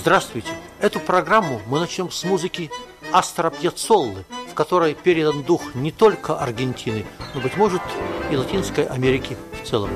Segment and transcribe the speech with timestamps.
[0.00, 0.48] Здравствуйте!
[0.80, 2.70] Эту программу мы начнем с музыки
[3.12, 7.04] Астора Пьяцоллы, в которой передан дух не только Аргентины,
[7.34, 7.82] но, быть может,
[8.30, 9.90] и Латинской Америки в целом.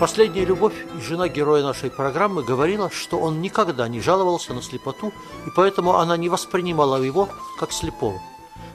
[0.00, 5.12] Последняя любовь и жена героя нашей программы говорила, что он никогда не жаловался на слепоту,
[5.46, 8.18] и поэтому она не воспринимала его как слепого.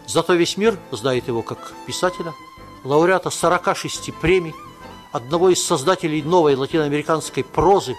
[0.05, 2.35] Зато весь мир знает его как писателя,
[2.83, 4.53] лауреата 46 премий,
[5.11, 7.95] одного из создателей новой латиноамериканской прозы.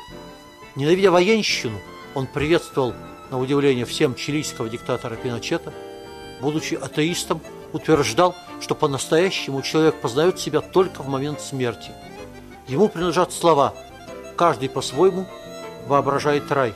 [0.76, 1.80] Ненавидя военщину,
[2.14, 2.94] он приветствовал,
[3.32, 5.74] на удивление всем, чилийского диктатора Пиночета.
[6.40, 7.40] Будучи атеистом,
[7.72, 11.90] утверждал, что по-настоящему человек познает себя только в момент смерти–
[12.68, 13.74] Ему принадлежат слова
[14.36, 15.26] «Каждый по-своему
[15.86, 16.74] воображает рай».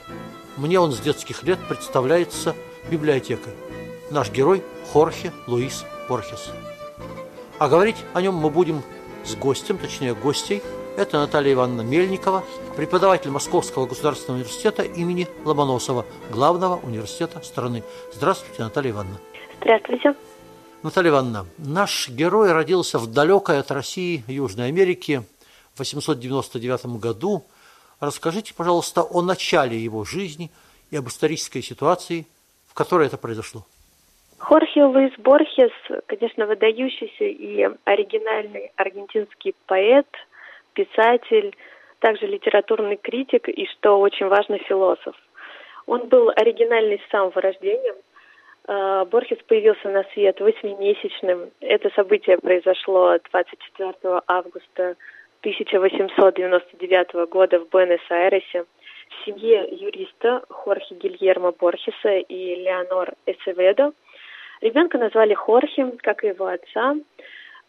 [0.55, 2.55] Мне он с детских лет представляется
[2.89, 3.53] библиотекой.
[4.09, 6.51] Наш герой Хорхе Луис Борхес.
[7.59, 8.83] А говорить о нем мы будем
[9.25, 10.63] с гостем, точнее гостей.
[10.97, 12.43] Это Наталья Ивановна Мельникова,
[12.75, 17.83] преподаватель Московского государственного университета имени Ломоносова, главного университета страны.
[18.13, 19.17] Здравствуйте, Наталья Ивановна.
[19.59, 20.15] Здравствуйте.
[20.83, 25.23] Наталья Ивановна, наш герой родился в далекой от России Южной Америке
[25.75, 27.45] в 899 году.
[27.99, 30.49] Расскажите, пожалуйста, о начале его жизни
[30.89, 32.25] и об исторической ситуации,
[32.67, 33.65] в которой это произошло.
[34.37, 35.71] Хорхе Луис Борхес,
[36.07, 40.07] конечно, выдающийся и оригинальный аргентинский поэт,
[40.73, 41.55] писатель,
[41.99, 45.15] также литературный критик и, что очень важно, философ.
[45.85, 47.93] Он был оригинальный с самого рождения.
[48.67, 51.51] Э, Борхес появился на свет восьмимесячным.
[51.59, 54.95] Это событие произошло 24 августа
[55.41, 63.93] 1899 года в Буэнос-Айресе в семье юриста Хорхе Гильермо Борхеса и Леонор Эсеведо.
[64.61, 66.95] Ребенка назвали Хорхе, как и его отца.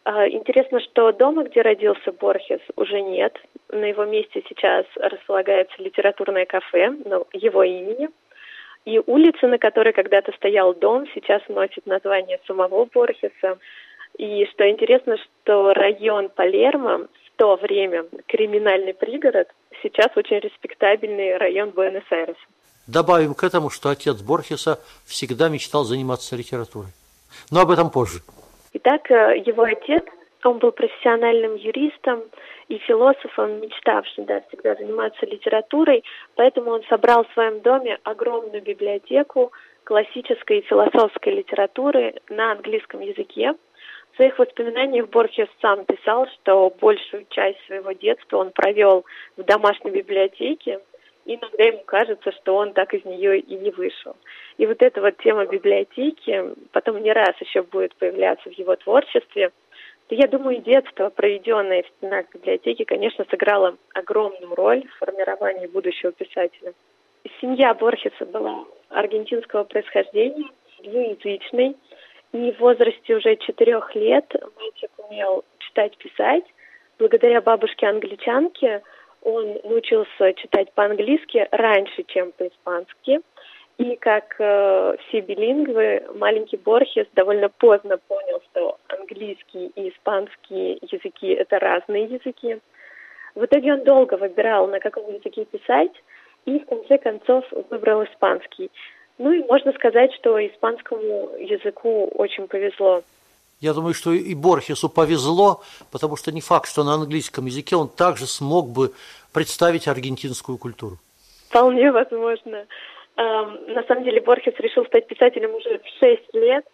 [0.05, 3.41] А, интересно, что дома, где родился Борхес, уже нет.
[3.71, 8.10] На его месте сейчас располагается литературное кафе, но его имени.
[8.84, 13.59] И улица, на которой когда-то стоял дом, сейчас носит название самого Борхеса.
[14.19, 17.06] И что интересно, что район Палермо
[17.42, 19.48] то время криминальный пригород,
[19.82, 22.38] сейчас очень респектабельный район Буэнос-Айреса.
[22.86, 26.92] Добавим к этому, что отец Борхеса всегда мечтал заниматься литературой.
[27.50, 28.20] Но об этом позже.
[28.75, 30.04] Итак, э, его отец,
[30.44, 32.22] он был профессиональным юристом
[32.69, 36.04] и философом, мечтавшим да, всегда заниматься литературой,
[36.36, 39.50] поэтому он собрал в своем доме огромную библиотеку
[39.82, 43.54] классической и философской литературы на английском языке,
[44.12, 49.04] в своих воспоминаниях Борхес сам писал, что большую часть своего детства он провел
[49.36, 50.80] в домашней библиотеке,
[51.24, 54.16] и иногда ему кажется, что он так из нее и не вышел.
[54.58, 59.50] И вот эта вот тема библиотеки потом не раз еще будет появляться в его творчестве.
[60.08, 66.12] И я думаю, детство, проведенное в стенах библиотеки, конечно, сыграло огромную роль в формировании будущего
[66.12, 66.74] писателя.
[67.40, 70.50] Семья Борхеса была аргентинского происхождения,
[70.82, 71.76] двуязычной,
[72.32, 76.44] и в возрасте уже четырех лет мальчик умел читать, писать.
[76.98, 78.82] Благодаря бабушке англичанке
[79.22, 83.21] он научился читать по-английски раньше, чем по-испански.
[83.78, 91.28] И как э, все билингвы, маленький Борхес довольно поздно понял, что английский и испанский языки–
[91.33, 92.60] это разные языки.
[93.34, 95.92] В итоге он долго выбирал, на каком языке писать,
[96.45, 98.71] и в конце концов выбрал испанский.
[99.22, 103.03] Ну и можно сказать, что испанскому языку очень повезло.
[103.60, 107.89] Я думаю, что и Борхесу повезло, потому что не факт, что на английском языке он
[107.89, 108.91] также смог бы
[109.33, 110.97] представить аргентинскую культуру.
[111.48, 112.66] Вполне возможно.
[113.16, 116.65] На самом деле Борхес решил стать писателем уже в 6 лет,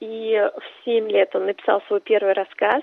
[0.00, 2.82] и в 7 лет он написал свой первый рассказ.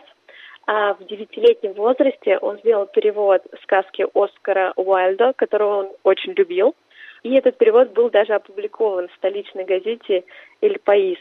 [0.65, 6.73] А в девятилетнем возрасте он сделал перевод сказки Оскара Уайльда, которого он очень любил.
[7.23, 10.25] И этот перевод был даже опубликован в столичной газете
[10.61, 11.19] «Эль Паис».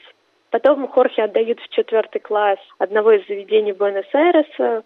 [0.50, 4.82] Потом Хорхе отдают в четвертый класс одного из заведений Буэнос-Айреса,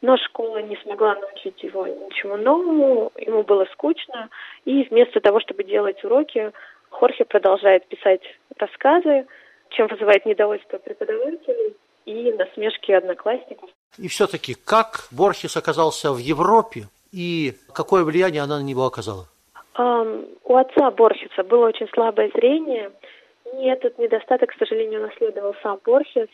[0.00, 4.28] но школа не смогла научить его ничему новому, ему было скучно,
[4.64, 6.52] и вместо того, чтобы делать уроки,
[6.90, 8.22] Хорхе продолжает писать
[8.58, 9.26] рассказы,
[9.70, 11.76] чем вызывает недовольство преподавателей
[12.06, 13.68] и насмешки одноклассников.
[13.98, 19.26] И все-таки, как Борхес оказался в Европе и какое влияние она на него оказала?
[19.78, 22.90] У отца Борхеса было очень слабое зрение,
[23.54, 26.28] и этот недостаток, к сожалению, наследовал сам Борхес.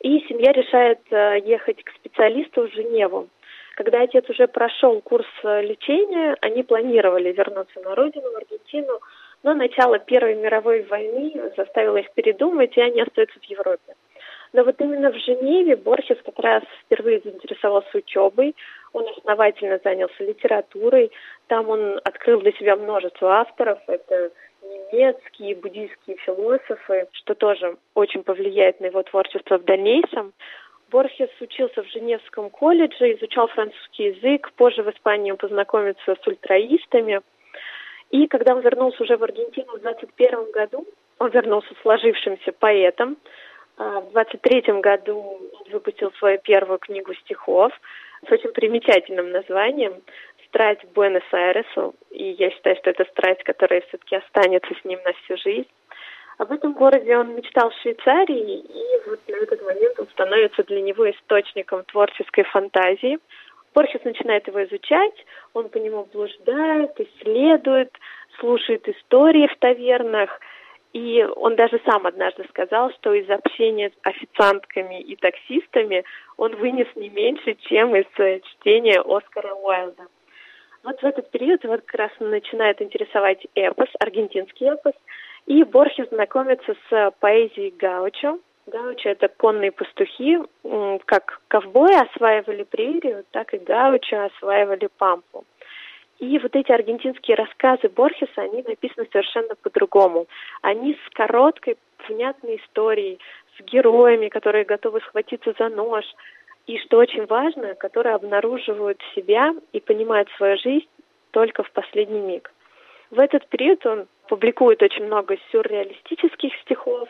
[0.00, 3.28] И семья решает э, ехать к специалисту в Женеву.
[3.76, 8.98] Когда отец уже прошел курс э, лечения, они планировали вернуться на родину, в Аргентину,
[9.42, 13.94] но начало Первой мировой войны заставило их передумать, и они остаются в Европе.
[14.52, 18.56] Но вот именно в Женеве Борхес как раз впервые заинтересовался учебой,
[18.92, 21.10] он основательно занялся литературой,
[21.46, 24.30] там он открыл для себя множество авторов, это
[24.62, 30.32] немецкие, буддийские философы, что тоже очень повлияет на его творчество в дальнейшем.
[30.90, 37.20] Борхес учился в Женевском колледже, изучал французский язык, позже в Испании он познакомится с ультраистами.
[38.10, 40.84] И когда он вернулся уже в Аргентину в 21 году,
[41.18, 43.16] он вернулся сложившимся поэтом.
[43.76, 47.72] А, в 23 году он выпустил свою первую книгу стихов
[48.26, 49.94] с очень примечательным названием
[50.48, 55.36] страсть Буэнос-Айресу, и я считаю, что это страсть, которая все-таки останется с ним на всю
[55.36, 55.68] жизнь.
[56.38, 60.80] Об этом городе он мечтал в Швейцарии, и вот на этот момент он становится для
[60.80, 63.18] него источником творческой фантазии.
[63.74, 67.90] Борхес начинает его изучать, он по нему блуждает, исследует,
[68.38, 70.40] слушает истории в тавернах,
[70.92, 76.04] и он даже сам однажды сказал, что из общения с официантками и таксистами
[76.36, 80.06] он вынес не меньше, чем из э, чтения Оскара Уайлда.
[80.82, 84.94] Вот в этот период его как раз начинает интересовать эпос, аргентинский эпос,
[85.46, 88.38] и Борхес знакомится с поэзией Гаучо.
[88.66, 90.38] Гаучо– это конные пастухи,
[91.04, 95.44] как ковбои осваивали прерию, так и Гаучо осваивали пампу.
[96.20, 100.26] И вот эти аргентинские рассказы Борхеса, они написаны совершенно по-другому.
[100.60, 101.78] Они с короткой,
[102.08, 103.18] внятной историей,
[103.56, 106.04] с героями, которые готовы схватиться за нож,
[106.66, 110.88] и, что очень важно, которые обнаруживают себя и понимают свою жизнь
[111.30, 112.52] только в последний миг.
[113.10, 117.08] В этот период он публикует очень много сюрреалистических стихов.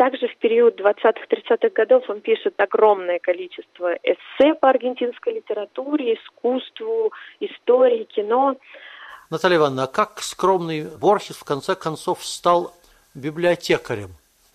[0.00, 8.04] Также в период 20-30-х годов он пишет огромное количество эссе по аргентинской литературе, искусству, истории,
[8.04, 8.56] кино.
[9.28, 12.74] Наталья Ивановна, а как скромный Борхес в конце концов стал
[13.12, 14.08] библиотекарем?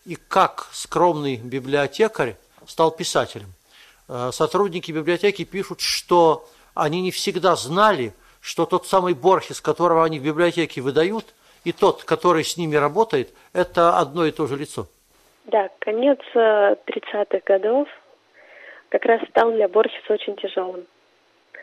[0.03, 3.53] И как скромный библиотекарь стал писателем?
[4.09, 10.17] Э, сотрудники библиотеки пишут, что они не всегда знали, что тот самый Борхес, которого они
[10.17, 14.87] в библиотеке выдают, и тот, который с ними работает, это одно и то же лицо.
[15.45, 17.87] Да, конец 30-х э, годов
[18.89, 20.85] как раз стал для Борхеса очень тяжелым.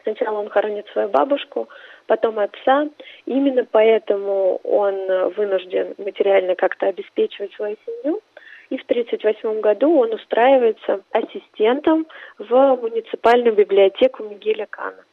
[0.02, 1.68] Сначала он хоронит свою бабушку,
[2.06, 2.88] потом отца.
[3.26, 8.20] Именно поэтому он вынужден материально как-то обеспечивать свою семью–
[8.72, 12.06] и в 1938 году он устраивается ассистентом
[12.38, 15.04] в муниципальную библиотеку Мигеля Кана.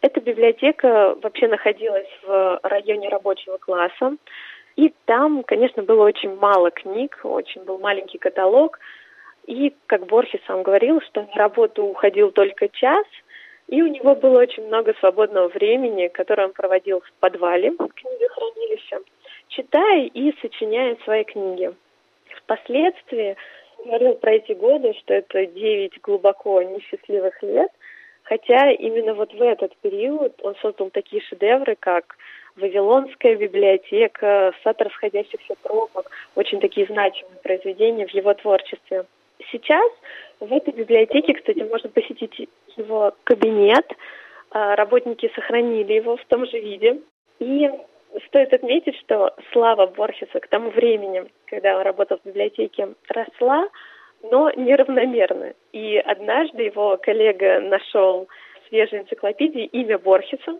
[0.00, 4.16] Эта библиотека вообще находилась в районе рабочего класса,
[4.78, 8.78] и там, конечно, было очень мало книг, очень был маленький каталог,
[9.44, 13.04] и, как Борхес сам говорил, что на работу уходил только час,
[13.66, 19.00] и у него было очень много свободного времени, которое он проводил в подвале книгохранилища,
[19.48, 21.74] читая и сочиняя свои книги.
[22.44, 23.36] Впоследствии
[23.84, 27.72] говорил про эти годы, что это девять глубоко несчастливых лет,
[28.22, 32.14] хотя именно вот в этот период он создал такие шедевры, как
[32.60, 39.04] Вавилонская библиотека, Сад расходящихся тропок, очень такие значимые произведения в его творчестве.
[39.50, 39.90] Сейчас
[40.40, 43.86] в этой библиотеке, кстати, можно посетить его кабинет.
[44.50, 47.00] А, работники сохранили его в том же виде.
[47.38, 47.70] И
[48.28, 53.68] Стоит отметить, что слава Борхеса к тому времени, когда он работал в библиотеке, росла,
[54.22, 55.52] но неравномерно.
[55.72, 58.26] И однажды его коллега нашел
[58.64, 60.58] в свежей энциклопедии имя Борхеса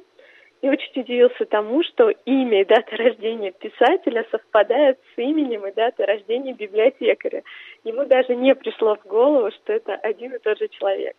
[0.61, 6.07] и очень удивился тому, что имя и дата рождения писателя совпадают с именем и датой
[6.07, 7.43] рождения библиотекаря.
[7.85, 11.17] Ему даже не пришло в голову, что это один и тот же человек.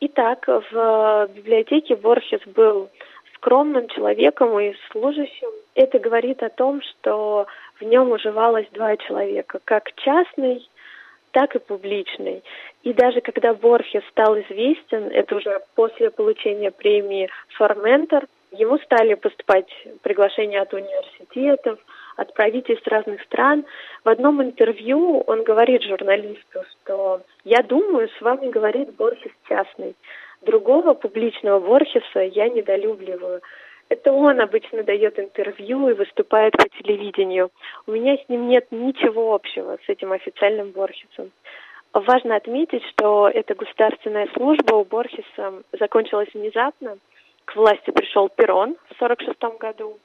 [0.00, 2.88] Итак, в библиотеке Борхес был
[3.34, 5.50] скромным человеком и служащим.
[5.74, 7.46] Это говорит о том, что
[7.78, 10.66] в нем уживалось два человека, как частный
[11.32, 12.42] так и публичной.
[12.82, 19.68] И даже когда Борхес стал известен, это уже после получения премии Форментор, ему стали поступать
[20.02, 21.78] приглашения от университетов,
[22.16, 23.64] от правительств разных стран.
[24.04, 29.94] В одном интервью он говорит журналисту, что «я думаю, с вами говорит Борхес частный.
[30.42, 33.40] Другого публичного Борхеса я недолюбливаю.
[33.90, 37.50] Это он обычно дает интервью и выступает по телевидению.
[37.86, 41.32] У меня с ним нет ничего общего, с этим официальным Борхесом.
[41.92, 46.98] Важно отметить, что эта государственная служба у Борхеса закончилась внезапно.
[47.44, 49.98] К власти пришел Перрон в 1946 году.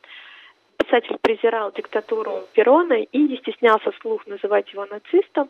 [0.77, 5.49] Писатель презирал диктатуру Перрона и не стеснялся слух называть его нацистом.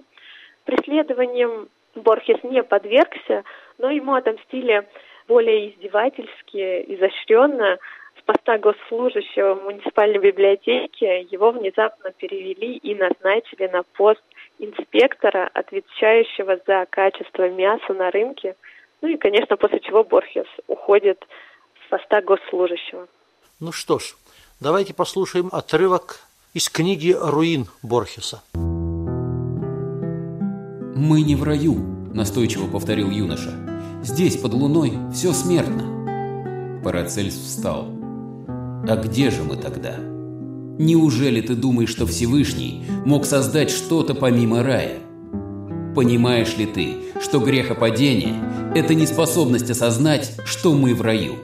[0.66, 3.44] Преследованием Борхес не подвергся,
[3.78, 4.88] но ему отомстили
[5.28, 7.78] более издевательски, изощренно–
[8.26, 14.24] поста госслужащего муниципальной библиотеке его внезапно перевели и назначили на пост
[14.60, 18.56] инспектора, отвечающего за качество мяса на рынке.
[19.02, 21.26] Ну и, конечно, после чего Борхес уходит
[21.86, 23.08] с поста госслужащего.
[23.60, 24.16] Ну что ж,
[24.60, 26.20] давайте послушаем отрывок
[26.54, 28.42] из книги «Руин» Борхеса.
[30.96, 31.76] «Мы не в раю»,–
[32.14, 33.52] настойчиво повторил юноша.
[34.02, 36.82] «Здесь, под луной, все смертно».
[36.84, 37.88] Парацельс встал.
[38.88, 39.96] А где же мы тогда?
[40.78, 45.00] Неужели ты думаешь, что Всевышний мог создать что-то помимо рая?
[45.96, 48.36] Понимаешь ли ты, что грехопадение–
[48.76, 51.36] это неспособность осознать, что мы в раю?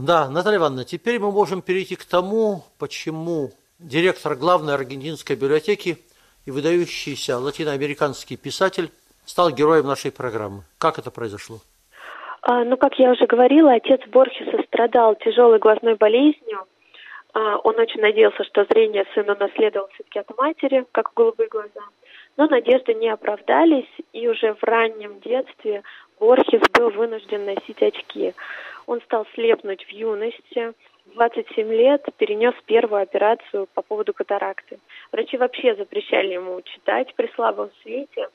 [0.00, 3.50] Да, Наталья Ивановна, теперь мы можем перейти к тому, почему
[3.80, 5.98] директор главной аргентинской библиотеки
[6.46, 8.90] и выдающийся латиноамериканский писатель
[9.24, 10.62] стал героем нашей программы.
[10.78, 11.58] Как это произошло?
[12.42, 16.64] А, ну, как я уже говорила, отец Борхеса страдал тяжелой глазной болезнью.
[17.34, 21.82] А, он очень надеялся, что зрение сына наследовал все-таки от матери, как голубые глаза.
[22.36, 25.82] Но надежды не оправдались, и уже в раннем детстве
[26.20, 28.34] Борхес был вынужден носить очки.
[28.88, 30.72] Он стал слепнуть в юности,
[31.04, 34.78] в 27 лет перенес первую операцию по поводу катаракты.
[35.12, 38.28] Врачи вообще запрещали ему читать при слабом свете,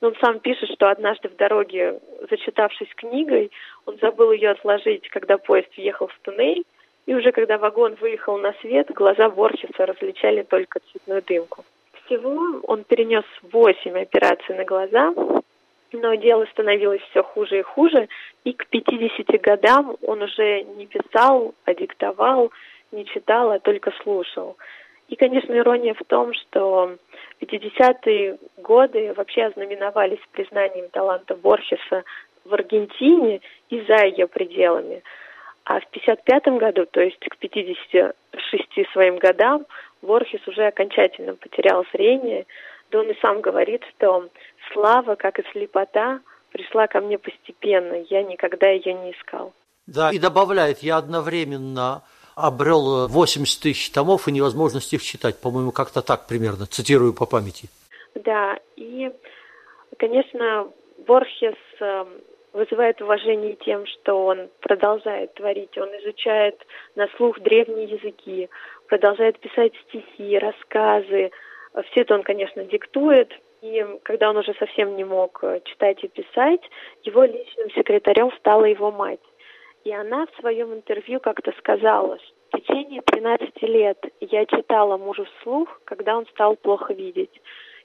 [0.00, 1.98] но он сам пишет, что однажды в дороге,
[2.30, 3.50] зачитавшись книгой,
[3.84, 6.62] он забыл ее отложить, когда поезд въехал в туннель,
[7.06, 11.64] и уже когда вагон выехал на свет, глаза Борхеса различали только цветную дымку.
[12.04, 15.12] Всего он перенес восемь операций на глаза,
[16.00, 18.08] но дело становилось все хуже и хуже,
[18.44, 22.52] и к 50 годам он уже не писал, а диктовал,
[22.92, 24.56] не читал, а только слушал.
[25.08, 26.96] И, конечно, ирония в том, что
[27.40, 32.04] 50-е годы вообще ознаменовались признанием таланта Борхеса
[32.44, 35.02] в Аргентине и за ее пределами.
[35.64, 39.66] А в 55 году, то есть к 56 своим годам,
[40.02, 42.46] Борхес уже окончательно потерял зрение.
[42.90, 44.28] Да он и сам говорит, что
[44.72, 46.20] слава, как и слепота,
[46.52, 49.52] пришла ко мне постепенно, я никогда ее не искал.
[49.86, 52.02] Да, и добавляет, я одновременно
[52.34, 55.40] обрел 80 тысяч томов и невозможность их читать.
[55.40, 57.68] По-моему, как-то так примерно, цитирую по памяти.
[58.14, 59.10] Да, и,
[59.98, 60.68] конечно,
[61.06, 62.08] Борхес эм,
[62.52, 66.56] вызывает уважение тем, что он продолжает творить, он изучает
[66.94, 68.48] на слух древние языки,
[68.88, 71.30] продолжает писать стихи, рассказы.
[71.90, 73.30] Все это он, конечно, диктует,
[73.62, 76.60] и когда он уже совсем не мог э, читать и писать,
[77.04, 79.20] его личным секретарем стала его мать.
[79.84, 85.24] И она в своем интервью как-то сказала, что в течение 13 лет я читала мужу
[85.24, 87.40] вслух, когда он стал плохо видеть.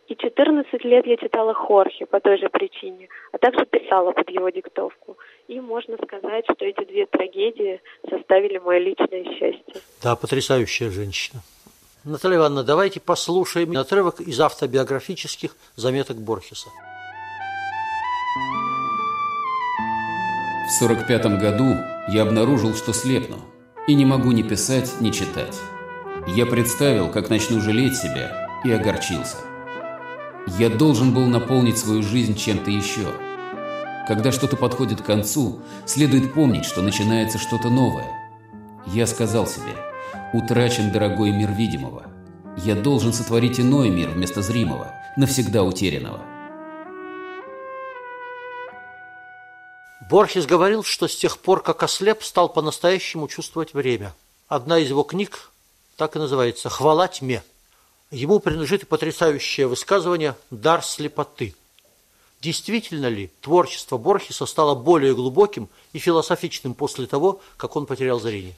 [0.07, 4.49] И 14 лет я читала Хорхе по той же причине, а также писала под его
[4.49, 5.17] диктовку.
[5.47, 9.81] И можно сказать, что эти две трагедии составили мое личное счастье.
[10.03, 11.41] Да, потрясающая женщина.
[12.03, 16.69] Наталья Ивановна, давайте послушаем отрывок из автобиографических заметок Борхеса.
[20.67, 21.75] В 45 году
[22.07, 23.37] я обнаружил, что слепну,
[23.87, 25.55] и не могу ни писать, ни читать.
[26.25, 29.37] Я представил, как начну жалеть себя, и огорчился.
[30.57, 33.13] Я должен был наполнить свою жизнь чем-то еще.
[34.07, 38.09] Когда что-то подходит к концу, следует помнить, что начинается что-то новое.
[38.87, 39.90] Я сказал себе,
[40.33, 42.05] утрачен дорогой мир видимого.
[42.57, 46.21] Я должен сотворить иной мир вместо зримого, навсегда утерянного.
[50.09, 54.13] Борхес говорил, что с тех пор, как ослеп, стал по-настоящему чувствовать время.
[54.49, 55.51] Одна из его книг
[55.95, 57.43] так и называется «Хвала тьме».
[58.09, 61.55] Ему принадлежит и потрясающее высказывание «Дар слепоты».
[62.41, 68.55] Действительно ли творчество Борхеса стало более глубоким и философичным после того, как он потерял зрение?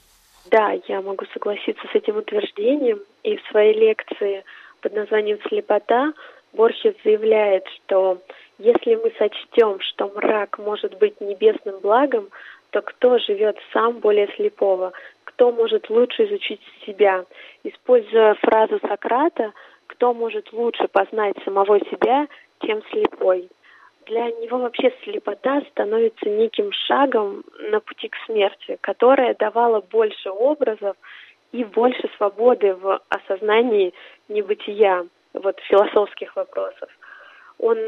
[0.50, 3.00] Да, я могу согласиться с этим утверждением.
[3.22, 4.44] И в своей лекции
[4.80, 6.12] под названием «Слепота»
[6.52, 8.18] Борхес заявляет, что
[8.58, 12.28] если мы сочтем, что мрак может быть небесным благом,
[12.70, 14.92] то кто живет сам более слепого?
[15.24, 17.24] Кто может лучше изучить себя?
[17.64, 19.52] Используя фразу Сократа,
[19.86, 22.28] кто может лучше познать самого себя,
[22.62, 23.48] чем слепой?
[24.06, 30.96] Для него вообще слепота становится неким шагом на пути к смерти, которая давала больше образов
[31.52, 33.94] и больше свободы в осознании
[34.28, 36.88] небытия, вот философских вопросов.
[37.58, 37.78] Он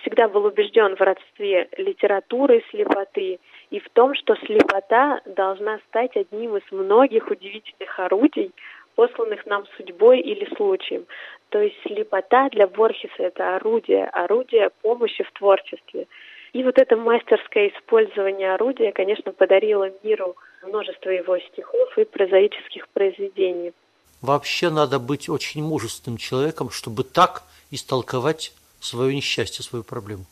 [0.00, 3.38] всегда был убежден в родстве литературы слепоты
[3.70, 8.52] и в том, что слепота должна стать одним из многих удивительных орудий,
[8.94, 11.06] посланных нам судьбой или случаем.
[11.50, 16.06] То есть слепота для Борхеса– это орудие, орудие помощи в творчестве.
[16.52, 23.72] И вот это мастерское использование орудия, конечно, подарило миру множество его стихов и прозаических произведений.
[24.20, 30.24] Вообще надо быть очень мужественным человеком, чтобы так истолковать свое несчастье, свою проблему.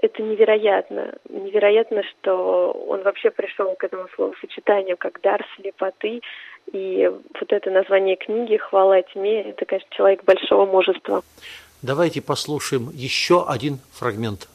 [0.00, 1.14] Это невероятно.
[1.28, 6.20] Невероятно, что он вообще пришел к этому словосочетанию как дар слепоты.
[6.72, 11.22] И вот это название книги «Хвала тьме»– это, конечно, человек большого мужества.
[11.82, 14.48] Давайте послушаем еще один фрагмент.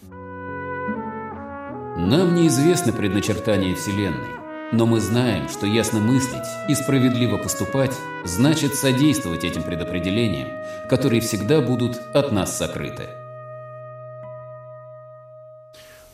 [1.96, 4.40] Нам неизвестно предначертание Вселенной.
[4.72, 10.50] Но мы знаем, что ясно мыслить и справедливо поступать значит содействовать этим предопределениям,
[10.90, 13.23] которые всегда будут от нас сокрыты.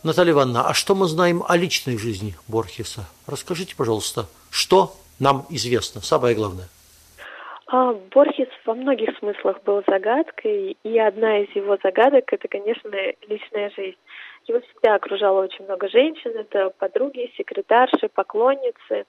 [0.02, 3.02] Наталья Ивановна, а что мы знаем о личной жизни Борхеса?
[3.26, 6.68] Расскажите, пожалуйста, что нам известно, самое главное.
[7.66, 12.88] А, Борхес во многих смыслах был загадкой, и одна из его загадок– это, конечно,
[13.28, 13.98] личная жизнь.
[14.46, 19.04] Его всегда окружало очень много женщин, это подруги, секретарши, поклонницы.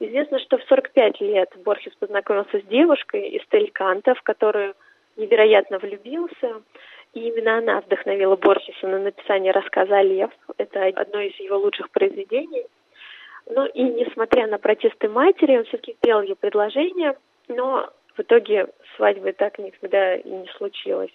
[0.00, 4.74] Известно, что в 45 лет Борхес познакомился с девушкой Эстель Канта, в которую
[5.16, 6.62] невероятно влюбился.
[7.14, 10.30] И именно она вдохновила Борхеса на написание рассказа «Лев».
[10.58, 12.66] Это одно из его лучших произведений.
[13.46, 17.16] Ну и несмотря на протесты матери, он все-таки сделал ей предложение,
[17.48, 21.12] но в итоге свадьбы так никогда и не случилось.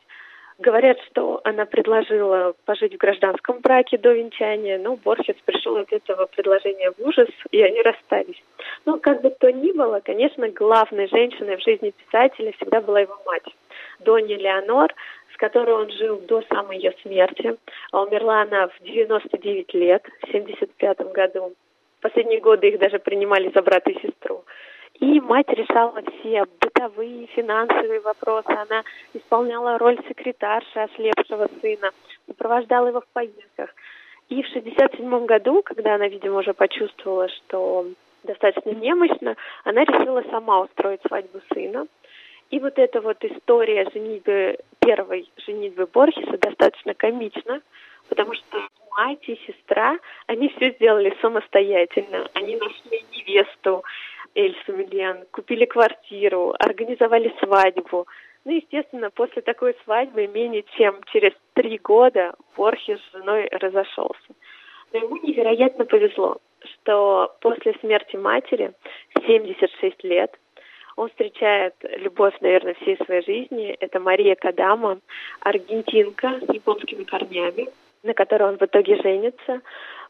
[0.59, 6.25] Говорят, что она предложила пожить в гражданском браке до венчания, но Борхес пришел от этого
[6.25, 8.43] предложения в ужас, и они расстались.
[8.85, 13.17] Но как бы то ни было, конечно, главной женщиной в жизни писателя всегда была его
[13.25, 13.45] мать,
[13.99, 14.93] Донья Леонор,
[15.39, 17.57] которой он жил до самой ее смерти.
[17.91, 21.53] А умерла она в 99 лет, в 75 году.
[21.99, 24.43] В последние годы их даже принимали за брата и сестру.
[24.99, 28.49] И мать решала все бытовые, финансовые вопросы.
[28.49, 31.91] Она исполняла роль секретарши ослепшего сына,
[32.27, 33.73] сопровождала его в поездках.
[34.27, 37.87] И в 67 году, когда она, видимо, уже почувствовала, что
[38.23, 41.87] достаточно немощно, она решила сама устроить свадьбу сына.
[42.49, 44.57] И вот эта вот история женитьбы,
[44.89, 47.61] первой женитьбы Борхеса достаточно комична,
[48.07, 48.57] потому что
[48.97, 52.27] мать и сестра, они все сделали самостоятельно.
[52.33, 53.83] Они нашли невесту,
[54.33, 58.07] Эльсу Мильян, купили квартиру, организовали свадьбу.
[58.45, 64.33] Ну, естественно, после такой свадьбы менее чем через три года Борхес с женой разошелся.
[64.91, 68.73] Но ему невероятно повезло, что после смерти матери
[69.13, 70.35] в 76 лет
[70.99, 73.69] он встречает любовь, наверное, всей своей жизни.
[73.79, 74.99] Это Мария Кадама,
[75.39, 77.69] аргентинка с японскими корнями,
[78.03, 79.61] на которой он в итоге женится.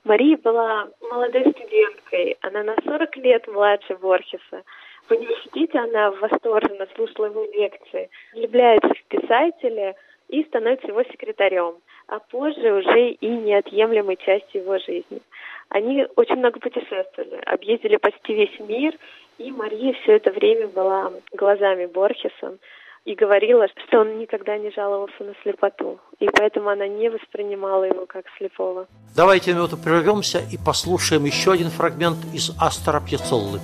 [0.04, 4.64] Мария была молодой студенткой, она на 40 лет младше Борхеса.
[5.08, 9.96] В университете она восторженно слушала его лекции, влюбляется в писателя
[10.28, 11.76] и становится его секретарем,
[12.08, 15.22] а позже уже и неотъемлемой частью его жизни.
[15.70, 18.96] Они очень много путешествовали, объездили почти весь мир,
[19.40, 22.58] и Мария все это время была глазами Борхеса
[23.06, 28.06] и говорила, что он никогда не жаловался на слепоту, и поэтому она не воспринимала его
[28.06, 28.88] как слепого.
[29.16, 33.60] Давайте минуту прервемся и послушаем еще один фрагмент из Астора Пьяцоллы.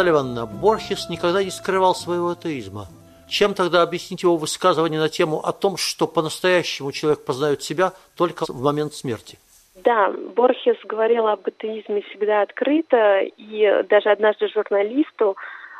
[0.00, 2.86] Наталья Борхес никогда не скрывал своего атеизма.
[3.28, 8.46] Чем тогда объяснить его высказывание на тему о том, что по-настоящему человек познает себя только
[8.48, 9.38] в момент смерти?
[9.74, 15.36] Да, Борхес говорил об атеизме всегда открыто, и даже однажды журналисту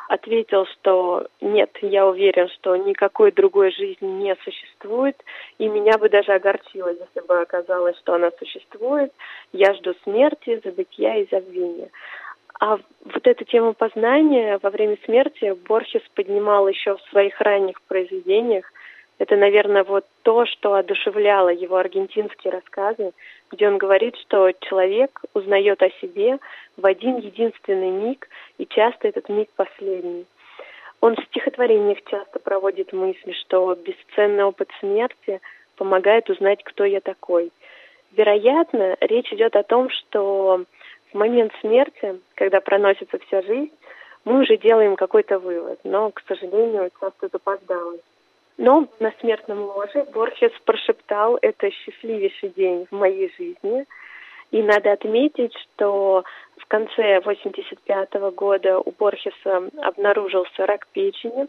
[0.07, 5.15] ответил, что нет, я уверен, что никакой другой жизни не существует,
[5.57, 9.11] и меня бы даже огорчило, если бы оказалось, что она существует.
[9.51, 11.89] Я жду смерти, забытия и забвения.
[12.61, 18.71] А вот эту тему познания во время смерти Борхес поднимал еще в своих ранних произведениях.
[19.17, 23.13] Это, наверное, вот то, что одушевляло его аргентинские рассказы,
[23.49, 26.37] где он говорит, что человек узнает о себе
[26.77, 30.27] в один единственный миг, и часто этот миг последний.
[30.99, 35.41] Он в стихотворениях часто проводит мысль, что бесценный опыт смерти
[35.77, 37.51] помогает узнать, кто я такой.
[38.11, 40.65] Вероятно, речь идет о том, что
[41.11, 43.71] в момент смерти, когда проносится вся жизнь,
[44.23, 48.01] мы уже делаем какой-то вывод, но, к сожалению, часто запоздалый.
[48.57, 53.85] Но на смертном ложе Борхес прошептал «это счастливейший день в моей жизни».
[54.51, 56.25] И надо отметить, что
[56.57, 61.47] в конце 85 -го года у Борхеса обнаружился рак печени,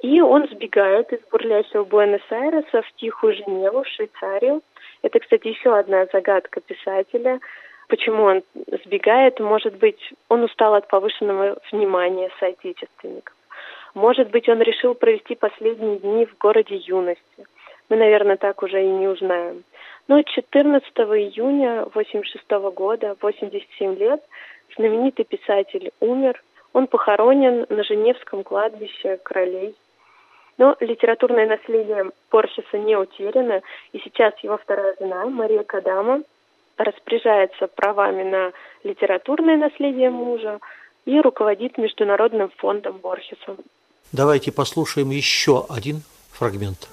[0.00, 4.62] и он сбегает из бурлящего Буэнос-Айреса в тихую Женеву, в Швейцарию.
[5.02, 7.40] Это, кстати, еще одна загадка писателя.
[7.88, 8.42] Почему он
[8.84, 9.40] сбегает?
[9.40, 9.98] Может быть,
[10.28, 13.34] он устал от повышенного внимания соотечественников.
[13.94, 17.46] Может быть, он решил провести последние дни в городе юности.
[17.88, 19.64] Мы, наверное, так уже и не узнаем.
[20.06, 24.22] Но 14 июня 86 года, 87 лет,
[24.76, 26.42] знаменитый писатель умер.
[26.74, 29.74] Он похоронен на Женевском кладбище королей.
[30.58, 36.22] Но литературное наследие Порхеса не утеряно, и сейчас его вторая жена, Мария Кадама,
[36.78, 38.52] распоряжается правами на
[38.84, 40.60] литературное наследие мужа
[41.04, 43.56] и руководит Международным фондом Борхеса.
[44.12, 46.88] Давайте послушаем еще один фрагмент.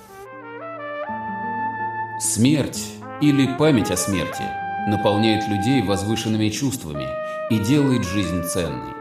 [2.19, 4.43] Смерть или память о смерти
[4.87, 7.07] наполняет людей возвышенными чувствами
[7.49, 8.93] и делает жизнь ценной.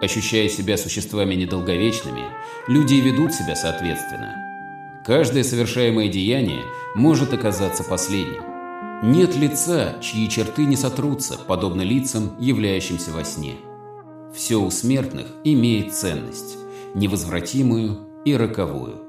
[0.00, 2.24] Ощущая себя существами недолговечными,
[2.66, 4.34] люди ведут себя соответственно.
[5.06, 6.62] Каждое совершаемое деяние
[6.94, 8.51] может оказаться последним.
[9.04, 13.56] Нет лица, чьи черты не сотрутся, подобно лицам, являющимся во сне.
[14.32, 16.56] Все у смертных имеет ценность
[16.94, 19.02] невозвратимую и роковую.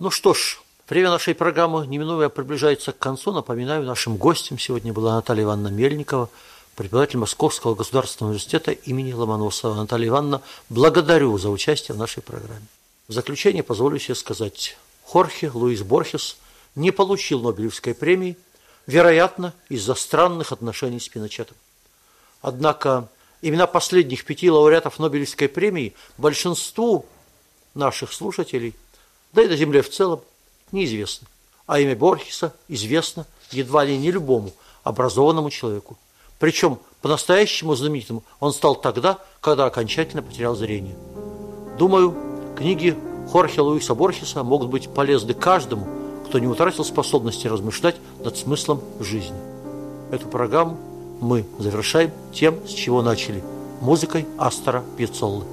[0.00, 3.32] Ну что ж, время нашей программы неминуемо приближается к концу.
[3.32, 6.28] Напоминаю, нашим гостем сегодня была Наталья Ивановна Мельникова,
[6.76, 9.74] преподаватель Московского государственного университета имени Ломоносова.
[9.74, 12.66] Наталья Ивановна, благодарю за участие в нашей программе.
[13.08, 16.36] В заключение позволю себе сказать, Хорхе Луис Борхес
[16.78, 18.38] не получил Нобелевской премии,
[18.86, 21.56] вероятно, из-за странных отношений с Пиночетом.
[22.40, 23.08] Однако
[23.42, 27.04] имена последних пяти лауреатов Нобелевской премии большинству
[27.74, 28.74] наших слушателей,
[29.32, 30.22] да и на Земле в целом,
[30.72, 31.26] неизвестны.
[31.66, 34.52] А имя Борхеса известно едва ли не любому
[34.84, 35.98] образованному человеку.
[36.38, 40.96] Причем по-настоящему знаменитым он стал тогда, когда окончательно потерял зрение.
[41.76, 42.16] Думаю,
[42.56, 42.96] книги
[43.30, 45.97] Хорхе Луиса Борхеса могут быть полезны каждому,
[46.28, 49.36] кто не утратил способности размышлять над смыслом жизни.
[50.10, 50.76] Эту программу
[51.20, 53.42] мы завершаем тем, с чего начали–
[53.80, 55.44] музыкой Астора Пьяцоллы.